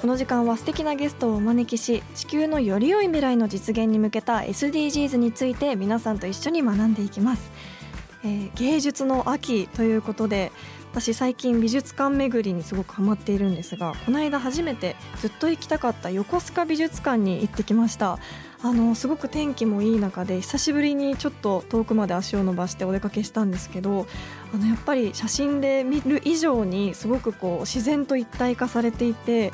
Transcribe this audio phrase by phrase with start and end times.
[0.00, 7.52] この時間は素敵なゲストをお招きし地球のより良い未来の実現に向けた SDGs について皆さんと一緒に学んでいきます、
[8.24, 10.52] えー芸術の秋ということで
[10.92, 18.18] 私最近美術館巡りにすごくハマっているんですがこの間初めてずっと行きたかった横須賀美術館に行ってきました。
[18.62, 24.06] あのすごく天気もいい中で久しぶりにちょっと遠くまで足を伸ばしてお出かけしたんですけど
[24.52, 29.50] あのやっぱり写真で見る以上にすごくこう自然と一体化されていて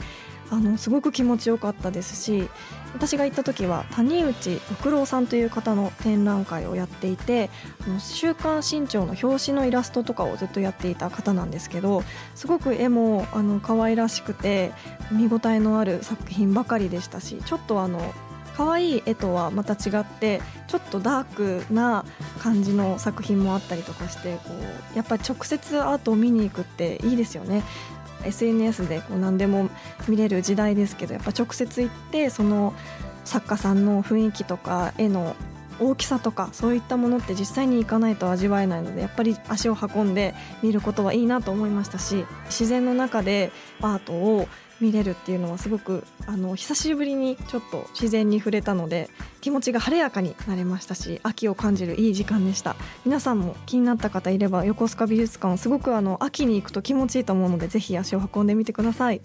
[0.51, 2.49] あのすごく気持ちよかったですし
[2.95, 7.51] 私が行った時は谷内六郎さんという方の展覧会をやっていて
[7.87, 12.03] 「あの週刊新潮」の表紙のイラストとかをずっとやっていた方なんですけど
[12.35, 14.73] すごく絵もあの可愛らしくて
[15.11, 18.15] 見応えのある作品ばかりでしたしちょっとあの
[18.57, 22.07] 可愛い絵とはまた違ってちょっとダークな
[22.41, 24.55] 感じの作品もあったりとかしてこ
[24.95, 27.63] うやっぱり直接アートを見に行くっていいですよね。
[28.25, 29.69] SNS でこう何でも
[30.09, 32.75] 見れる時代ですけどやっぱ直接行ってその
[33.25, 35.37] 作家さんの雰囲気とか絵の
[35.79, 44.49] 大きさとかそういったものって実際に行かないと味わえないのでやっぱり足を運んで見ることはいいなと思いましたし自然の中でアートを
[44.81, 49.09] 見れるっていうのはすごくあの久しぶりにちょっと自然に触れたので
[49.41, 52.77] 気持ちが晴れやかになれましたし秋を感じるいい時間でした。
[53.05, 59.21] 皆さんも気になった方いれば横須賀美術館すごくあの秋に行くと気持ちいいと思うのでぜひ足を運んでみてください。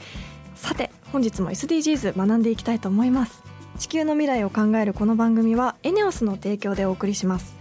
[0.56, 3.44] さて本日も SDGs 学んでいきたいと思います。
[3.78, 7.61] 地球の未来を考えるこの番組はエネオスの提供でお送りします。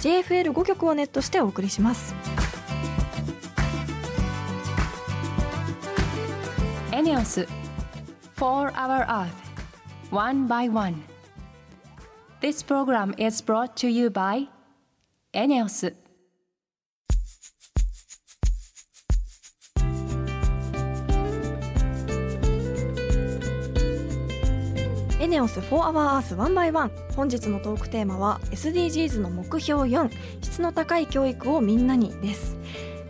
[0.00, 2.14] JFL5 曲をネットしてお送りします
[6.92, 7.48] エネオス
[8.36, 9.28] 4 Hour Earth
[10.10, 11.02] One by One
[12.40, 14.48] This program is brought to you by
[15.32, 15.94] エネオス
[25.24, 30.10] エネオス4 Hour Earth 1 by 1本日のトークテーマは SDGs の目標4
[30.42, 32.58] 質の高い教育をみんなにです。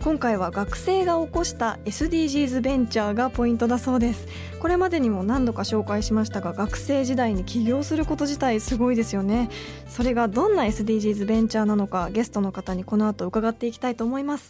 [0.01, 4.29] 今回は学生が起こした SDGs ベンチャーがポイントだそうです。
[4.61, 9.49] これまでにも何度か紹介しましたが学生時代に起業すること自体すごいですよね。
[9.89, 14.47] それがどんな SDGs ベンチャーなのかゲストの方にこの後伺っていきたいと思います。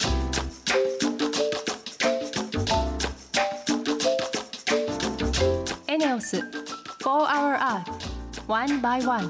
[5.87, 6.64] エネオス
[7.05, 7.85] 4 Hour Earth
[8.47, 9.29] One by One.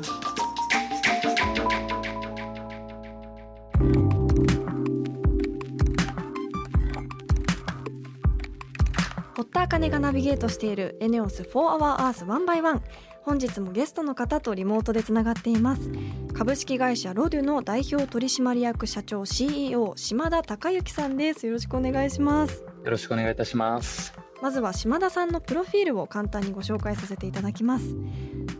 [9.35, 12.81] 堀田茜がナビゲートしているエネオス4 Hour Earth 1 by 1
[13.24, 15.91] 本日もゲストの方とリモートでつながっています。
[16.34, 21.46] 株式会社ロデュの代表取締役社長 CEO 島田孝之さんです。
[21.46, 22.64] よろしくお願いします。
[22.85, 24.25] よろしくお願いいたします。
[24.41, 27.96] まずは島田さんのプロフィールを簡単にご紹介させていただきます。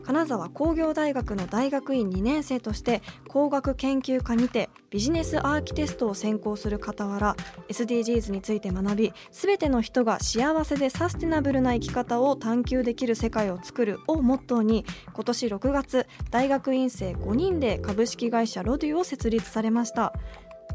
[0.06, 7.36] 金沢工業大学の大学院2年生として工学研究科にてビジネスアーキテストを専攻する傍ら
[7.70, 20.14] SDGs について学び全ての人が幸せでサステナブルな生き方を探求できる世界を作るをモットーに今年6月大学院生5人で株式会社ロデュを設立されました。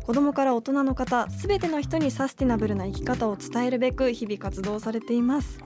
[0.05, 5.59] 子供から大人の方全ての人にサステナブルな生き方を伝えるべく日々活動されています。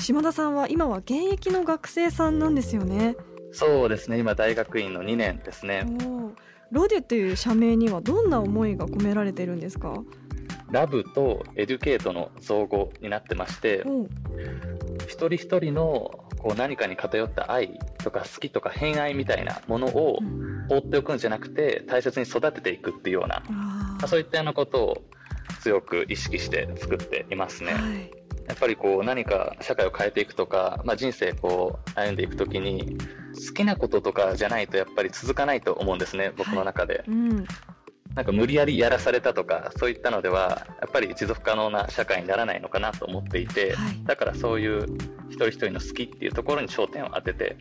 [0.00, 3.16] 島田さんは今は現役の学生さんなんですよね。
[3.52, 4.18] そうですね。
[4.18, 5.86] 今大学院の2年ですね。
[6.70, 9.94] ロデュという社名にはどんな思いが込められてるんですか？
[10.70, 13.84] ラブとエデュケートの造語になってまして、
[15.06, 20.46] 一人一人のこう何かに偏った愛とか好きとか偏愛みたいなものをうん。
[20.68, 25.02] 放っておくんじゃなくて大切に育てていくっていうような、あまあそういったようなことを
[25.60, 27.72] 強く意識して作っていますね。
[27.72, 28.10] ーはい。
[28.48, 32.98] やっぱりこう何か社会を変えていくとか、まあ、人生こう歩んでいくときに
[33.34, 37.46] 好きなこととかじゃないとやっぱり続かないと思うんですね僕の中で、うん
[38.16, 44.04] なんか無理やりやらされたとかそういったのではやっぱり持続可能な社会にならないのかなと思っていて、はい。
[44.04, 44.86] だからそういう
[45.28, 47.58] 一人一人の好きっていうところに焦点を当てて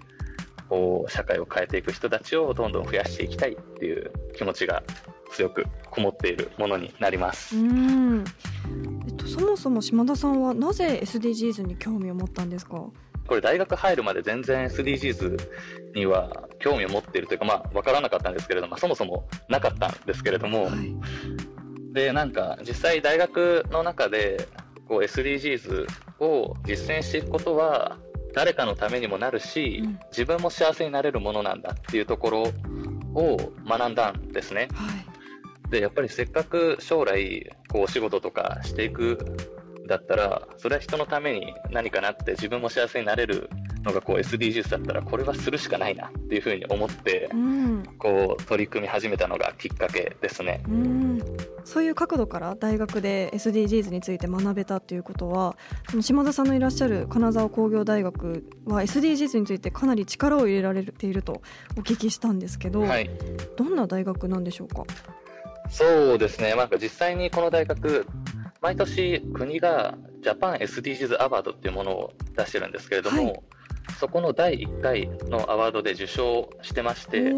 [0.69, 4.81] こう社会を変えていく人たちをどんどん増やしていきたいっていう気持ちが
[5.31, 7.55] 強くこもっているものになります。
[7.57, 8.23] うん。
[9.07, 12.81] えっと、そもそも島田さんはなぜ SDGs に興味を持ったんですか？
[13.27, 15.37] これ大学入るまで全然 SDGs
[15.95, 20.95] には興味を持っているというかまあ分からなかったんですけれども、まあそもそもなかったんですけれども、はい。
[21.93, 24.47] でなんか実際大学の中で
[24.87, 25.87] こう SDGs
[26.19, 27.97] を実践していくことは
[28.33, 29.99] 誰かのためにもなるし、うん。
[30.09, 32.41] 自分も幸せになれるものなんだっていうところ
[33.13, 33.37] を
[33.67, 34.67] 学んだんですね。
[34.73, 35.69] はい。
[35.69, 39.54] でやっぱりせっかく将来こうお仕事とかしていくん
[39.87, 43.49] だったらそれは人のために何かなって自分も幸せになれる
[43.83, 47.83] のがこう SDGs だったらこれはするしかないなっていうふうに思ってうん。
[47.99, 50.63] こう取り組み始めたのがきっかけですね。
[50.67, 51.21] うん。
[51.63, 55.57] そういう角度から大学で SDGs について学べたということは
[55.89, 61.41] その島田さんのいらっしゃる金沢工業大学は SDGs についてかなり力を入れられていると
[61.77, 63.09] お聞きしたんですけど、はい。
[63.57, 64.83] どんな大学なんでしょうか？
[65.69, 68.05] そうですね、なんか実際にこの大学、
[68.65, 73.39] 毎年国がジャパン SDGs アワードっていうものを出してるんですけれども、はい。
[73.99, 77.31] そこの第1回のアワードで受賞してまして、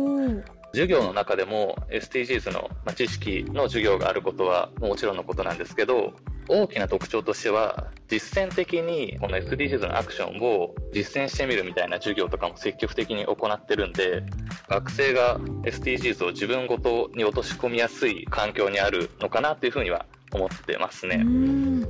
[0.71, 6.13] 授業の中でも SDGs のまあ知識の授業があることはもちろんのことなんですけど、
[6.47, 14.23] 大きな特徴としては、実践的にこの SDGs のアクションを実践してみるみたいな授業とかも積極的に行ってるんで、
[14.69, 21.17] 学生が SDGs を自分ごとに落とし込みやすい環境にあるのかなというふうには思ってますうね。
[21.17, 21.85] ん。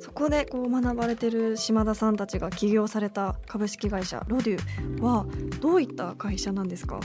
[0.00, 5.26] そこでこう学ばれてる島田さんたちが起業された株式会社ロデュは
[5.60, 7.00] どういった会社なんですか？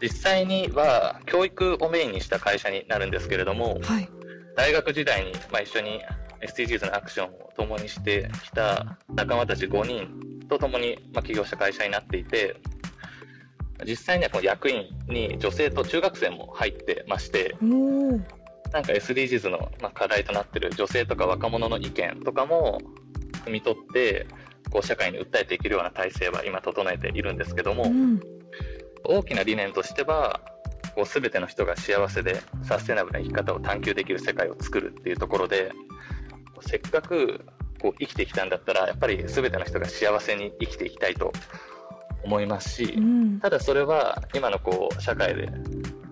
[0.00, 4.08] 実際には教育をメインにした会社になるんですけれども、はい。
[4.56, 6.00] 大学時代にまあ一緒に
[6.40, 12.56] SDGs のアクションを共にしてきた仲間たち5人と共にまあ起業した会社になっていて、
[13.86, 17.56] 実際にはこの役員に女性と中学生も入ってまして、
[18.72, 22.80] なんか SDGs のまあ課題となっている女性とか若者の意見とかも
[23.44, 24.26] 汲み取って、
[24.70, 28.20] こう社会に訴えていけるような体制は今整えているんですけども、うん。
[29.04, 30.40] 大きな理念としては
[30.94, 35.72] こう全ての人が幸せでサステナブルな生き方を探求できる世界を作るっていうところで
[36.60, 37.44] せっかく
[37.80, 41.32] こう生きてきたんだったらやっぱり全ての人が幸せに生きていきたいと
[42.22, 43.40] 思いますし、うん。
[43.40, 45.48] ただそれは今のこう社会で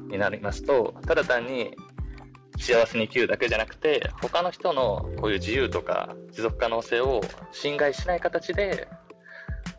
[0.09, 1.77] になりますとただ単に
[2.59, 7.21] 幸せに生きるだけじゃなくて他の人のこういう自由とか持続可能性を
[7.53, 8.89] 侵害しない形で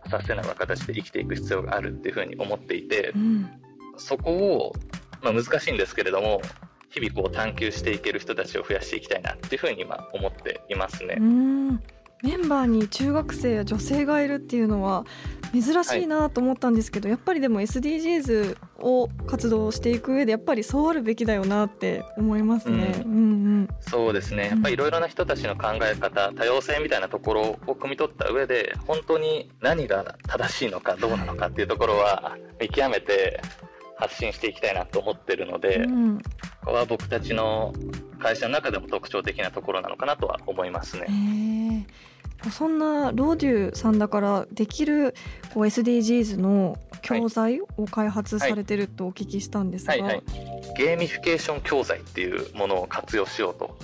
[0.10, 3.50] サステナブルな形で生きていく必要があるっていうふうに思っていてうん
[3.98, 4.74] そこを、
[5.22, 6.42] まあ、難しいんですけれども
[6.90, 11.24] 日々こう探求していける人たちを増やしていきたいなっていうふうに今思っていますねう。
[11.24, 11.84] ん
[12.22, 15.06] メンバーに中学生や女性がいるっていうのは
[15.54, 23.04] 珍しいなと思ったんですけど、やっぱりでも SDGs を活動していく上でやっぱりそうあるべきだよなって思いますね。
[23.06, 23.20] ううんう
[23.62, 23.70] ん。
[23.80, 24.50] そうですね。
[24.50, 33.42] やっぱりいろいろな人たちの考え方多様性みたいなところを汲み取った上で本当に何が正しいのかどうなのかっていうところは見極めて
[33.96, 36.18] 発信していきたいなと思ってるので、うん。
[36.20, 36.24] こ
[36.66, 37.74] こは僕たちの
[38.20, 41.08] 会社の中でも特徴的なところなのかなとは思いますね。
[42.52, 45.14] そんなローデュさんだからできる
[45.54, 50.24] こう SDGs の教材を開発されてるとお聞きしたんですが、はいはい、
[50.78, 53.78] ゲーミフィケーション教材っていうものを活用しようと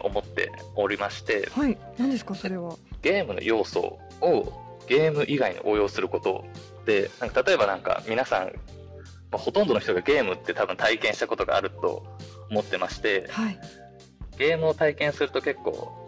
[0.00, 1.48] 思っておりまして。
[1.52, 2.76] はい、何ですかそれは？
[3.02, 4.52] ゲームの要素を
[4.88, 6.46] ゲーム以外に応用すること
[6.86, 8.52] でなんか例えばなんか皆さん、ま
[9.32, 12.06] あほとんどの人がゲームって多分体験したことがあると
[12.50, 13.26] 思ってまして。
[13.28, 13.58] はい、
[14.38, 16.07] ゲームを体験すると結構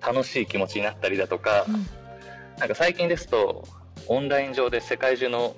[0.00, 1.86] 楽しい気持ちになったりだとか、うん。
[2.58, 3.66] なんか最近ですと
[4.06, 5.56] オンライン上で世界中の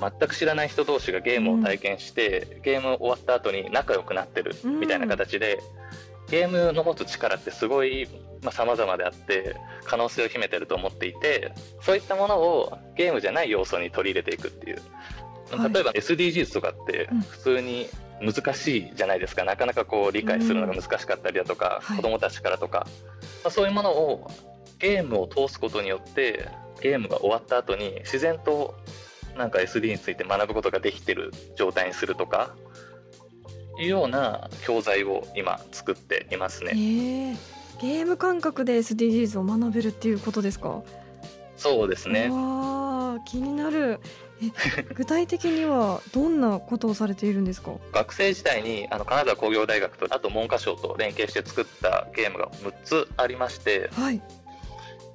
[0.00, 5.60] 全く知らない人同士がゲームを体験して、ゲーム終わった後に仲良くなってるみたいな形で、
[6.28, 8.08] ゲームの持つ力ってすごい
[8.42, 14.82] まあ、様々であって可能性を秘めてると思っていてそういったものをゲームじゃない要素に取り入れていくっていう。
[15.50, 15.72] はい。
[15.72, 17.20] 例えば SDGs とかってうん。
[17.22, 17.88] 普通に
[18.20, 21.96] 難しいじゃないですか、なかなかこう理解するのが難しかったりだとか、はい。
[21.96, 22.86] 子どもたちからとか、
[23.44, 24.30] まあ、そういうものを
[24.78, 26.48] ゲームを通すことによって
[26.82, 28.74] ゲームが終わった後に自然と
[29.36, 32.54] なんか SD について学ぶことができてる状態にするとか
[33.78, 36.72] いうような教材を今作っていますね。
[36.74, 37.36] ええ。
[37.80, 40.82] ゲーム感覚で SDGs を学べるっていうことですか？
[41.58, 42.30] そうですね。
[42.30, 44.00] わ気になる。
[44.02, 44.25] え
[44.94, 47.72] 具体的にはどんなことをされているんですか？
[47.92, 54.22] 学生時代にあの金沢工業大学とあと文科省と連携して作ったゲームが6つありましてはい。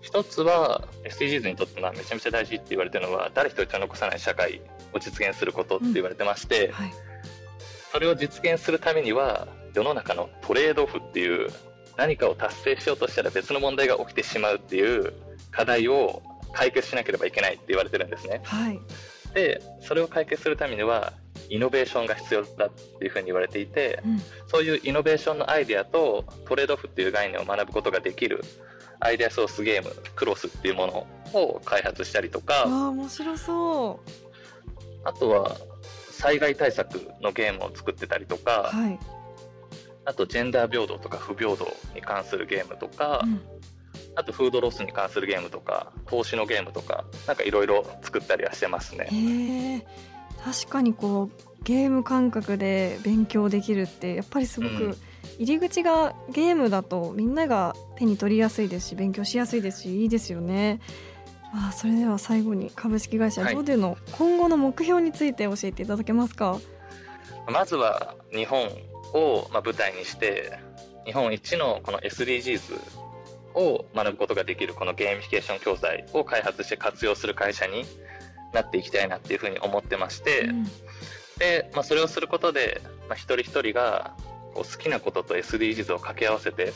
[0.01, 4.61] 一つは SDGs にとってはめちゃめちゃ大事って言われてるのは誰一人残さない社会
[4.93, 6.93] を実現することって言われてまして、はい。
[7.91, 11.49] それを実現するためには世の中のトレードオフっていう
[11.97, 15.13] 何かを達成しようとしたら別の問題が起きてしまうっていう
[15.51, 16.23] 課題を
[16.53, 18.41] 解決しなければいけないって言われてるんですね。
[18.43, 18.79] はい。
[19.33, 21.13] でそれを解決するためには
[21.49, 24.21] イノベーションが必要だっていうふうに言われていてうん。
[24.47, 28.43] そういうイノベーションのアイデアとトレードオフっていう概念を学ぶことができる
[28.99, 33.99] アイデアソースゲームクロスっていうものを開発したりとかわあ面白そ
[35.03, 35.57] あとは
[36.11, 38.99] 災害対策のゲームを作ってたりとうかはい、
[40.05, 43.41] あとジェンダー平等とか不平等に関するゲームとかうん
[44.15, 49.85] あとフードロスに関するゲームとか投資のゲームとかなんかいろいろ作ったりはしてますね。
[50.43, 54.97] 確かにこうゲーム感覚で勉強できるってやっぱりすごうんく
[55.37, 60.81] 入り口がゲームだとみんなが手に取りやすいですし勉強しやすいですしいいですよね。
[61.53, 66.57] まあそれでは最後に株式会社はいロデの今後の目標について教えていただけますか？
[67.51, 68.67] まずは日本
[69.13, 70.57] をまあ舞台にして
[71.05, 73.00] 日本一のこの SDGs
[73.55, 77.85] を学ぶことができるこのゲーミフィケーション教材を開発して活用する会社に
[78.53, 80.65] なっていきたいなっていうふうに思ってまして、うん
[81.41, 84.13] で、まあ、それをすることで、まあ、一人一人が
[84.53, 86.71] こう好きなことと SDGs を掛け合わせて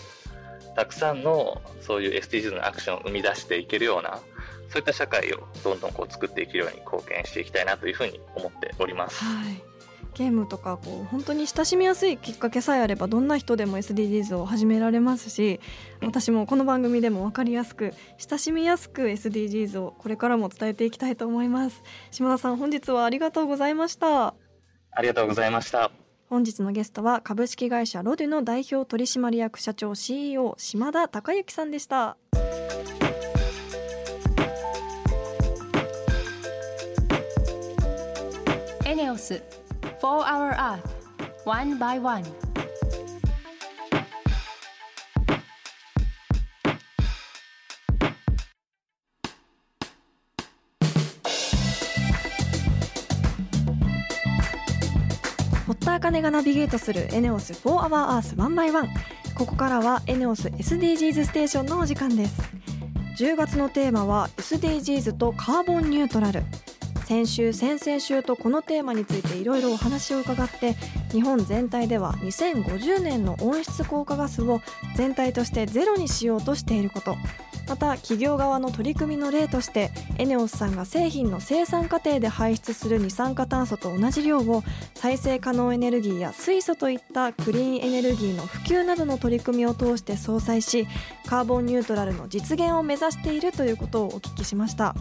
[0.75, 4.20] たくさんのそういう SDGs のアクションを生み出していけるような
[4.70, 9.24] そういった社会をどんどんこう作っていけるように貢献していきたいなというふうに思っております。
[9.24, 9.75] はい
[10.15, 15.60] ゲームとかこう本当に親しみやすいきっかけさえあればどんな人でも SDGs を始められますし
[16.01, 21.84] 私もこの番組でも分かりやすく親しみやすく SDGs をこれからも伝えていきたいと思います。
[22.12, 24.34] 島田さん本日はありがとうございました。
[24.91, 25.91] ありがとうございました。
[26.29, 32.17] 本日のゲストは株式会社ロデュの代表取締役社長 CEO 島田孝之さんでした。
[38.86, 39.43] エネオス
[40.05, 40.81] 4 Hour Earth
[41.45, 42.24] One by One.
[55.65, 62.39] 堀田茜がナビゲートするエネオス4 Hour Earth 1 by 1ここからはエネオス SDGs ステーションのお時間です。
[63.17, 66.43] 10月のテーマは SDGs とカーボンニュートラル。
[67.05, 70.74] 先週先々週とこのテーマについていろいろお話を伺って
[71.12, 74.59] 日本全体では2050年の温室効果ガスを
[74.95, 77.15] 全体としてゼロにしようとしていること。
[77.67, 90.88] また企業側の取り組みの例としてエネオスさんが製品の生産過程で排出する二酸化炭素と同じ量を再生可能エネルギーや水素といったクリーンエネルギーの普及などの取り組みを通して相殺し
[91.25, 94.95] カーボンニュートラルの実現を目指しているということをお聞きしました。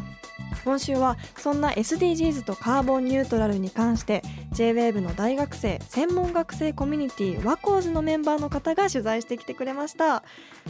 [0.65, 10.23] 今週はそんな SDGs とカーボンニュートラルに関して JWAVE の大学生専門学生コミュニティ和光寺のメンバーの方が取材してきてくれました。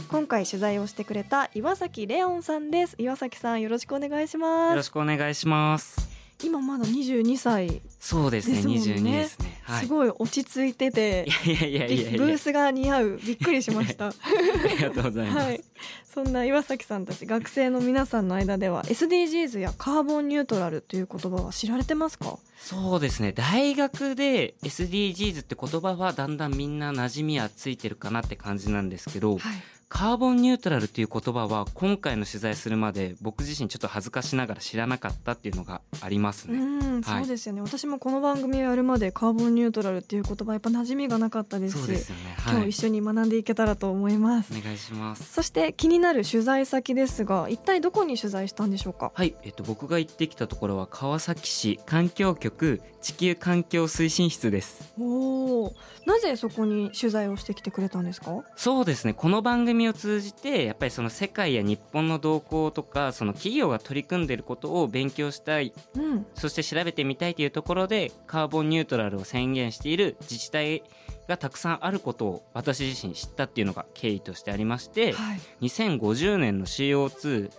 [0.09, 2.95] 今回取材をしてくれた岩崎レオンさんです。
[2.97, 4.69] 岩崎さんよろしくお願いします。
[4.71, 6.14] よろしくお願いします。
[6.43, 8.81] 今まだ22歳そうですね、ですもんね。
[8.81, 9.61] 22ですね。
[9.63, 9.85] はい。
[9.85, 12.19] すごい落ち着いてて、いやいやいやいやいや。
[12.19, 13.19] ブースが似合う。
[13.25, 14.07] びっくりしました。
[14.07, 14.13] あ
[14.69, 15.45] りがとうございます。
[15.45, 15.63] はい。
[16.13, 22.37] そんな岩崎さんたち学生の皆さんの間では SDGs やカーボンニュートラルという言葉は知られてますか？
[22.57, 29.41] そうですね、大学で SDGs って言葉はだんだんみんな馴染みはついてるかなって感じなんですけど、はい
[29.87, 36.57] カーボンニュートラルっていう言葉は今回の取材するまで僕自身ちょっと恥ずかしながら知らなかったっていうのがありますね。
[36.57, 42.35] うん、はいそうですよね私もこの番組をやるまでカーボンニュートラルっていう言葉やっぱ馴染みがなかったですしそうですよね。
[42.37, 42.55] はい。
[42.55, 45.31] 今日一緒に学んでいけたらと思います、お願いします。
[45.31, 49.11] そして気になる取材先ですが一体どこに取材したんでしょうか？
[49.13, 54.93] はい、えっと、僕が行ってきたところは川崎市環境局地球環境推進室です。
[54.99, 55.73] おお
[56.07, 58.43] なぜそこに取材をしてきてくれたんですか？
[58.55, 65.73] そうですねこの番組を通じてやっぱりその世界や日本の動向とかその企業が取り組んでいることを勉強したい。
[65.95, 66.25] うん。
[66.33, 70.83] そして調べてみたいというところでカーボンニュートラルを宣言している自治体
[71.27, 75.39] がたくさんあることを私自身知ったっていうのが経緯としてありましてはい。
[75.61, 77.51] 2050年の CO2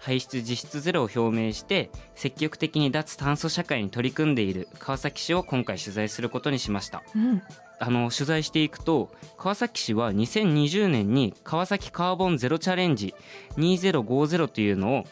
[0.00, 7.02] 排出実質ゼロを表明して積極的に脱炭素社会に取り組んでいる川崎市を今回取材することにしました。
[7.14, 7.42] うん。
[7.78, 13.14] あの取材していくと川崎市は2020年に川崎カーボンゼロチャレンジ
[13.56, 15.04] 2050というのを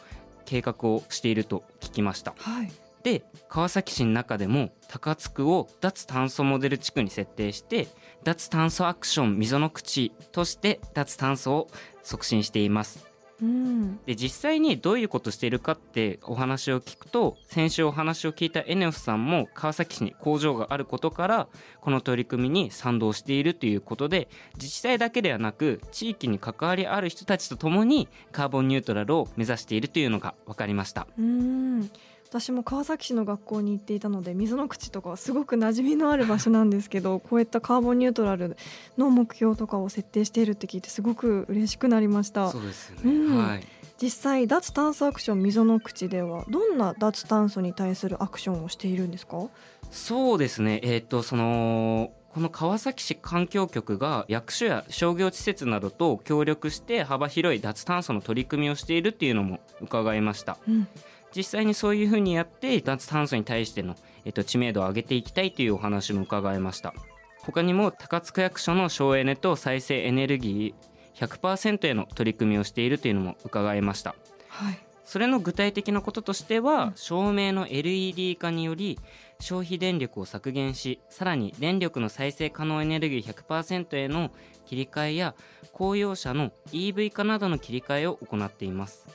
[0.45, 2.33] 計画をしていると聞きました。
[2.37, 2.71] はい。
[3.03, 7.87] で川崎市の中でも高津区を脱炭素モデル地区に設定して
[8.23, 11.67] 脱炭素アクション溝の口として脱炭素を
[12.03, 13.08] 促進しています
[13.41, 21.47] うんで実際にどういうことしているかってお話を聞くと先週お話を聞いたエネオスさんも川崎市に工場があることから
[21.81, 31.07] この取り組みに賛同しているということで自治体だけではなく地域に関わりある人たちと共にカーボンニュートラルを目指しているというのが分かりました。
[31.17, 31.89] うん
[32.29, 38.55] 私も川崎市の学校に行っていたので溝の口とかはすごく馴染みのある場所なんですけど こういったカーボンニュートラル
[38.99, 42.51] の目標とかを設定しているって聞いてすごく嬉しくなりました。
[42.51, 43.37] そうですよね、うん。
[43.47, 43.63] はい。
[43.99, 49.47] 実際脱炭素アクション溝の口ではどんな脱炭素に対するアクションをしているんですか？
[49.89, 50.79] そうですね。
[50.83, 60.57] えっ、とそのこの川崎市環境局が役所や商業施設などと協力して幅広い脱炭素の取り組みをしているっていうのも伺いました。
[60.67, 60.87] うん
[61.35, 63.95] 実際にそういうふうにやって脱炭素に対しての、
[64.25, 66.93] えっと、知名度を上げていきたいというお話も伺いました。
[67.41, 74.15] 他にも高津区役所の省エネと再生エネルギー100%への取り組みをしているというのも伺いました。
[74.47, 74.79] はい。
[75.03, 78.99] それの具体的なこととしては、うん照明の LED 化により
[79.39, 84.31] 消費電力を削減しさらに電力の再生可能エネルギー100%への
[84.67, 85.33] 切り替えや
[85.73, 89.07] 公用車の EV 化などの切り替えを行っています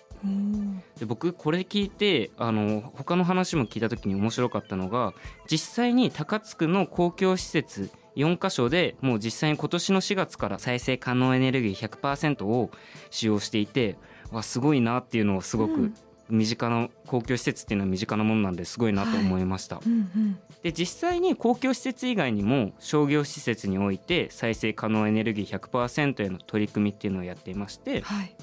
[0.98, 5.12] で僕これ聞いてあの他の話も聞いた時に面白かったのが
[5.50, 12.70] 実際に高津区の公共施設4カ所でもう実際に今年の4月から再生可能エネルギー100%を
[13.10, 13.96] 使用していて
[14.30, 15.94] わすごいなっていうのをすごくうん。
[16.30, 19.80] 身近な公共施設っていうのは身近なものなんですごいなと思いました。
[19.84, 20.38] うんうん。
[20.62, 28.34] で実際に公共施設以外にも商業施設において再生可能エネルギー100%への取り組みっていうのをやっていまして、はい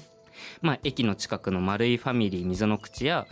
[0.60, 3.26] まあ、駅の近くの丸いファミリー溝の口や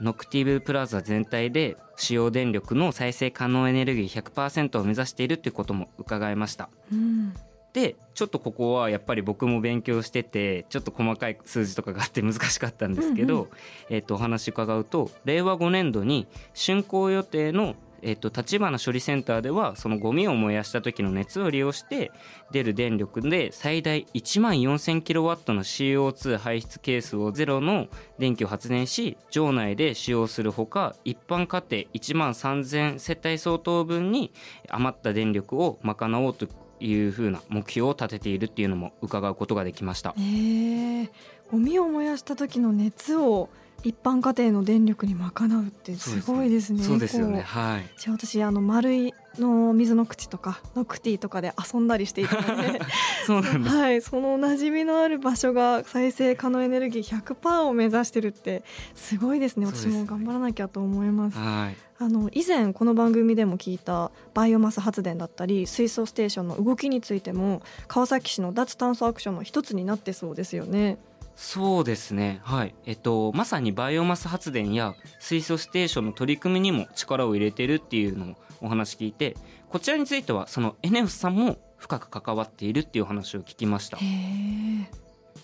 [0.00, 6.68] ノクティブプラザ全体で使用電力の再生可能エネルギー100%を目指しているということも伺いました。
[6.92, 7.34] うん
[7.76, 13.48] でちょっとここはやっぱり僕も勉強しててちょっと細かい数字とかがあって難しかったんですけど、うんう
[13.90, 17.74] えっとお話伺うと令和5年度に竣工予定の
[18.06, 22.12] えっと立花処理センターではそのゴミを燃やした時の熱を利用して
[22.52, 27.88] 出る電力で最大1万4000キロワットの CO2 排出係数をゼロの
[28.20, 34.32] 電気を発電し場内で使用するほか一般家庭1万3000世帯相当分に
[34.68, 36.46] 余った電力を賄おうと
[36.78, 40.14] いうふうな目標を立てているっていうのも伺うことができました。
[40.16, 41.10] えー、
[41.50, 43.48] ゴミを燃やした時の熱を
[43.82, 46.82] 一般家庭の電力に賄うってすごいですね。
[46.82, 47.38] そうですよね。
[47.38, 47.82] こはい。
[47.82, 52.80] うじゃあ私あの丸いの水の口とかノクティとかで遊んだりしていたので
[53.26, 53.76] そうなんです。
[53.76, 61.76] はい、その馴染みのある場所が再生可能エネルギー100%を目指してるってすごいですね私も頑張らなきゃと思いますはい。
[61.98, 70.98] あの以前この番組でも聞いたバイオマス発電だったり水素ステーションの動きについても川崎市の脱炭素アクションの一つになってそうですよね
[71.36, 72.40] そうですね。
[72.42, 72.74] はい。
[72.86, 79.36] えっとまさにバイオマス発電や水素ステーションの取り組みにも力を入れてるっていうのをお話聞いて、
[79.68, 83.98] こちらについてはそのエネオスさんも深く関わっているっていう話を聞きました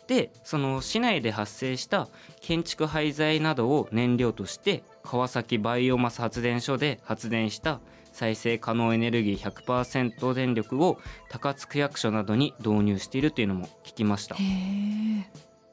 [0.07, 2.09] でその市内で発生した
[2.40, 7.81] 建築廃材などを燃料として川崎バイオマス発電所で発電した
[8.12, 10.98] 再生可能エネルギー100%電力を
[11.31, 14.37] 高津区役所などに導入しているというのも聞きました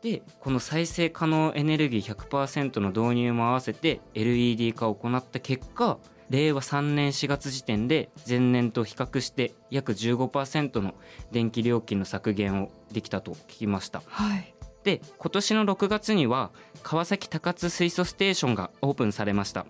[0.02, 5.98] でこの再生可能エネルギー100%の導入も合わせて LED 化を行った結果
[6.30, 10.94] 令和3年4月時点で前年と比較して約15%の
[11.32, 14.04] 電気料金の削減をできたと聞きました。
[14.06, 14.54] はい。
[14.84, 16.52] で今年の6月には
[16.84, 19.66] 川崎高津水素ステーションがオープンされました。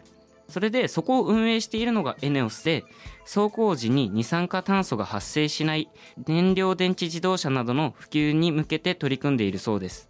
[0.49, 2.83] それでそこを運営しているのがエネオスで
[3.21, 5.89] 走行時に二酸化炭素が発生しない
[6.27, 10.08] 燃料電池自動車などの普及に向けて取り組んでいるそうです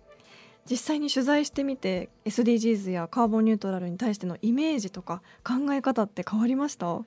[0.70, 7.04] 実際に取材してみて SDGs やカーボンニュートラルに対してのイメージとか考え方って変わりました？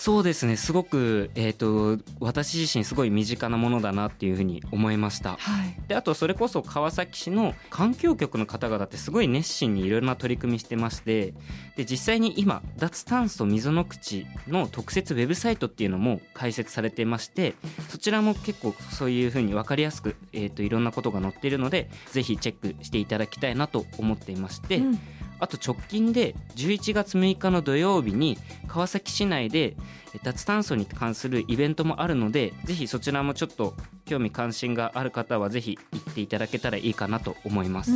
[0.00, 0.56] そうですね。
[0.56, 5.36] すごく、えーと、私自身すごい身近なものだなっていうふうに思いました、は
[5.66, 11.34] い、であとそれこそ川崎市の環境局の方々ってすごい熱心にいろいろな取り組みしてまして
[11.76, 17.54] で実際に今脱炭素溝の口の特設ウェブサイトっていうのも開設されてまして
[17.90, 25.00] そちらも結構そういうふうに分かりやすく、えーと、いろんなことが載っているのでぜひチェックしていただきたいなと思っていまして、うん
[25.40, 29.76] あと直近で11月6日の土曜日に川崎市内で
[30.22, 33.74] 脱炭素に関するイベントもあるのでぜひそちらもちょっと
[34.04, 37.92] 興味関心がある方はぜひ行っていただけたらいいかなと思います。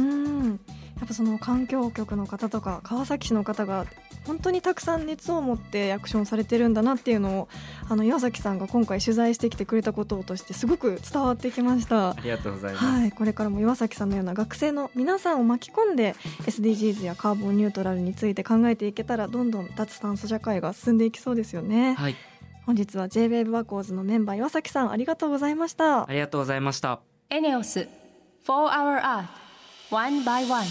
[1.04, 3.84] やっぱその環境局の方とか川崎市の方が
[4.26, 7.48] 本当にたくさん熱を持ってアクションされてるんだなっていうのを
[7.90, 12.12] あの岩崎さんが今回取材してきてくれたこととしてすごく伝わってきました。
[12.12, 21.92] ありがとうございます、はい、これからも岩崎さんのような学生の皆さんを巻き込んで SDGs やカーボンニュートラルについて考えていけたらどんどん脱炭素社会が進んでいきそうですよね。
[21.92, 22.16] はい。
[22.64, 26.08] 本日は J-WAVE バコーズのメンバー岩崎さんありがとうございました。
[26.08, 27.00] ありがとうございました。
[27.28, 27.88] エネオス
[28.46, 29.43] 4 Hour Earth
[29.94, 30.66] One by One.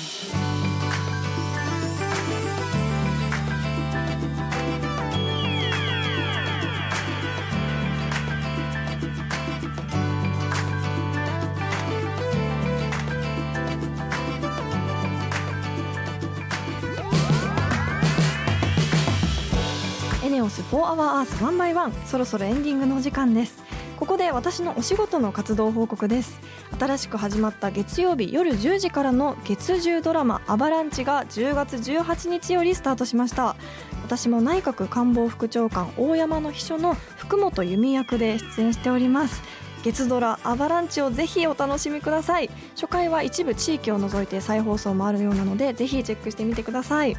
[20.22, 23.64] エネオス4 Hour Earth 1 by 1そろそろエンディングのお時間です。
[24.04, 26.38] ここで私のお仕事の活動報告です。
[26.78, 33.56] 新しく始まった月曜日夜10時からの月10ドラマアバランチが10月18日よりスタートしました。
[34.04, 39.42] 私も内閣官房副長官大山の秘書の福本由美役で出演しております。
[39.86, 42.50] 月ドラアバランチをぜひお楽しみください。
[42.76, 47.16] 初回は一部地域を除いて再放送もあるようなのでぜひチェックしてみてください。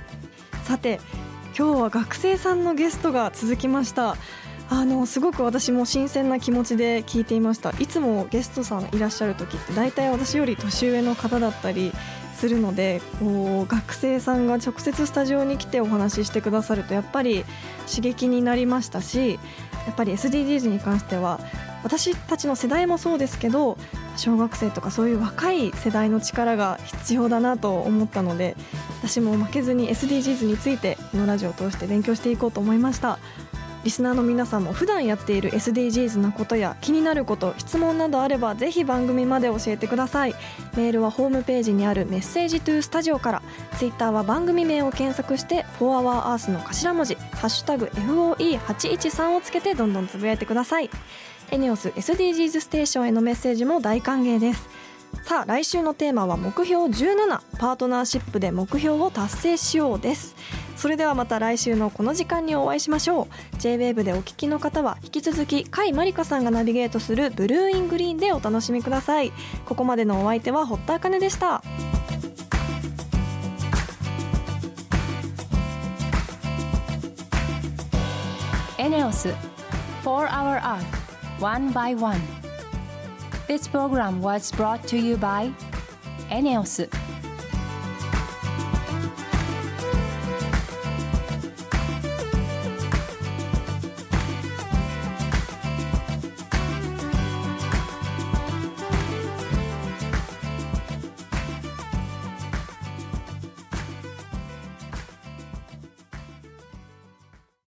[0.64, 1.01] さて
[1.57, 4.18] 今日は学生さんのゲストが続きました。
[4.70, 7.70] あのすごく私も新鮮な気持ちで聞いていました。
[7.79, 11.92] いつもゲストさんいらっしゃる時って大体私より年上の方だったり
[12.35, 17.44] するのでこう学生さんが直接スタジオに来てお話ししてくださるとやっぱり
[17.88, 19.38] 刺激になりましたし
[19.87, 21.40] やっぱり SDGs に関しては
[21.83, 23.77] 私たちの世代もそうですけど
[24.16, 28.57] 小学生とかそういう若い世代の力が必要だなと思ったので
[29.00, 33.18] 私も負けずに SDGs についてこのラジオを通して勉強していこうと思いました。
[33.85, 40.35] リスナーの皆さんも普段やっている SDGs なことや気になること質問などあればぜひ番組まで教えてください。
[40.77, 43.42] メールはホームページにあるメッセージトゥースタジオから
[43.79, 50.88] ツイッターは番組名を検索して「4HourEarth」の頭文字「ハッシュタグ #FOE813」をつけてどんどんつぶやいてください。
[51.51, 54.66] エネオス SDGs ステーションへのメッセージも大歓迎です。
[55.23, 60.35] さあ来週のテーマは目標17パートナーシップで目標を達成しようです。
[60.85, 63.57] それではまた来週のこの時間にお会いしましょう。
[63.57, 69.33] J-WAVE でお聞きの方は引き続き甲斐まりかさんがナビゲートするブルーイングリーンでお楽しみください。
[69.64, 71.62] ここまでのお相手は堀田茜でした。
[78.77, 79.31] エネオス
[80.03, 80.85] 4 Hour Earth
[81.40, 82.20] One by One.
[83.49, 85.51] This program was brought to you by
[86.29, 87.04] ENEOS.